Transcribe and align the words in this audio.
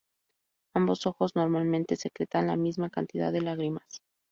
Ambos 0.73 1.05
ojos 1.05 1.35
normalmente 1.35 1.95
secretan 1.95 2.47
la 2.47 2.55
misma 2.55 2.89
cantidad 2.89 3.31
de 3.31 3.41
lágrimas. 3.41 4.01